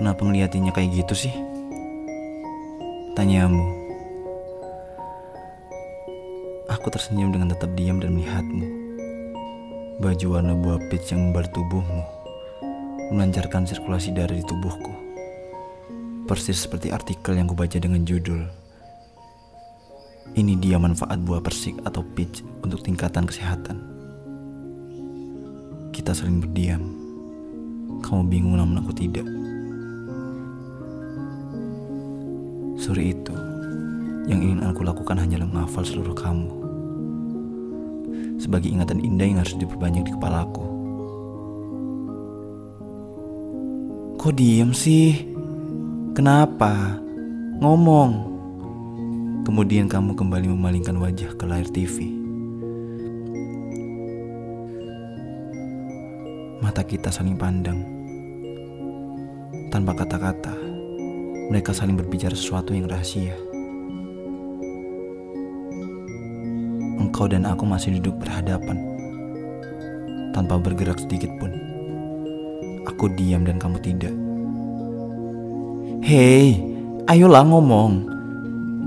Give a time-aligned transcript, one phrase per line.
[0.00, 1.34] Kenapa ngeliatinnya kayak gitu sih?
[3.12, 3.68] Tanyamu.
[6.72, 8.64] Aku tersenyum dengan tetap diam dan melihatmu.
[10.00, 12.00] Baju warna buah peach yang membalut tubuhmu
[13.12, 14.94] melancarkan sirkulasi darah di tubuhku.
[16.24, 18.48] Persis seperti artikel yang kubaca dengan judul
[20.32, 23.76] Ini dia manfaat buah persik atau peach untuk tingkatan kesehatan.
[25.92, 26.88] Kita saling berdiam.
[28.00, 29.39] Kamu bingung namun aku tidak.
[32.90, 33.30] Sore itu,
[34.26, 36.50] yang ingin aku lakukan hanyalah menghafal seluruh kamu.
[38.42, 40.66] Sebagai ingatan indah yang harus diperbanyak di kepalaku.
[44.18, 45.22] Kok diem sih?
[46.18, 46.98] Kenapa?
[47.62, 48.12] Ngomong.
[49.46, 52.10] Kemudian kamu kembali memalingkan wajah ke layar TV.
[56.58, 57.86] Mata kita saling pandang.
[59.70, 60.69] Tanpa kata-kata,
[61.50, 63.34] mereka saling berbicara sesuatu yang rahasia.
[67.02, 68.78] Engkau dan aku masih duduk berhadapan,
[70.30, 71.50] tanpa bergerak sedikit pun.
[72.86, 74.14] Aku diam dan kamu tidak.
[76.06, 76.54] Hei,
[77.10, 78.06] ayolah ngomong.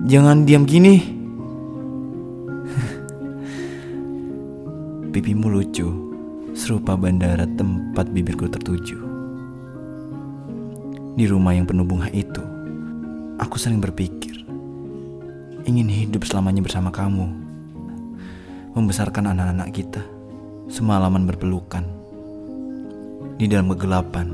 [0.08, 1.04] Jangan diam gini.
[5.12, 5.92] Pipimu lucu,
[6.56, 9.03] serupa bandara tempat bibirku tertuju.
[11.14, 12.42] Di rumah yang penuh bunga itu,
[13.38, 14.34] aku sering berpikir,
[15.62, 17.30] ingin hidup selamanya bersama kamu.
[18.74, 20.02] Membesarkan anak-anak kita,
[20.74, 21.86] semalaman berpelukan.
[23.38, 24.34] Di dalam kegelapan,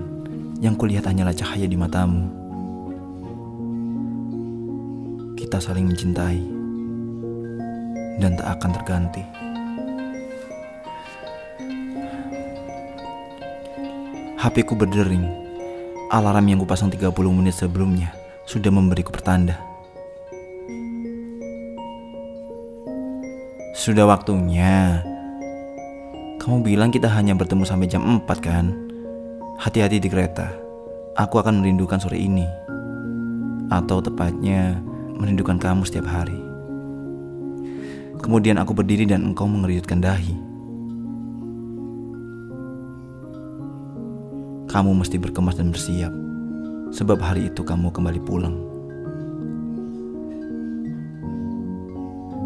[0.63, 2.31] yang kulihat hanyalah cahaya di matamu.
[5.35, 6.39] Kita saling mencintai,
[8.23, 9.23] dan tak akan terganti.
[14.39, 15.48] HP ku berdering.
[16.09, 18.09] Alarm yang kupasang 30 menit sebelumnya
[18.49, 19.61] sudah memberiku pertanda.
[23.77, 25.05] Sudah waktunya.
[26.41, 28.73] Kamu bilang kita hanya bertemu sampai jam 4 kan?
[29.61, 30.49] Hati-hati di kereta.
[31.13, 32.49] Aku akan merindukan sore ini.
[33.69, 34.81] Atau tepatnya
[35.13, 36.41] merindukan kamu setiap hari.
[38.17, 40.33] Kemudian aku berdiri dan engkau mengerutkan dahi.
[44.69, 46.13] Kamu mesti berkemas dan bersiap,
[46.93, 48.53] sebab hari itu kamu kembali pulang.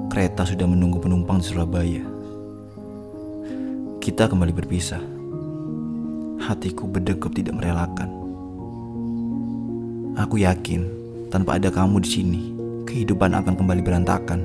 [0.08, 2.00] Kereta sudah menunggu penumpang di Surabaya.
[4.00, 5.04] Kita kembali berpisah.
[6.48, 8.08] Hatiku berdegup tidak merelakan.
[10.16, 10.88] Aku yakin,
[11.28, 12.42] tanpa ada kamu di sini,
[12.88, 14.40] kehidupan akan kembali berantakan.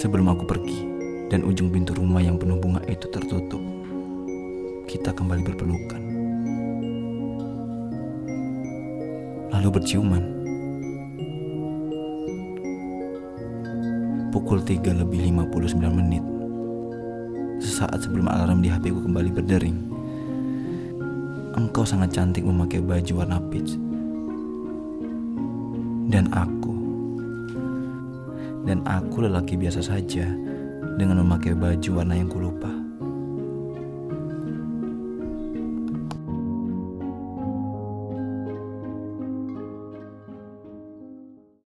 [0.00, 0.91] Sebelum aku pergi
[1.32, 3.64] dan ujung pintu rumah yang penuh bunga itu tertutup,
[4.84, 6.02] kita kembali berpelukan.
[9.56, 10.24] Lalu berciuman.
[14.28, 16.20] Pukul 3 lebih 59 menit.
[17.64, 19.76] Sesaat sebelum alarm di HP ku kembali berdering.
[21.56, 23.80] Engkau sangat cantik memakai baju warna peach.
[26.12, 26.76] Dan aku
[28.62, 30.28] dan aku lelaki biasa saja
[30.98, 32.81] dengan memakai baju warna yang kulupa.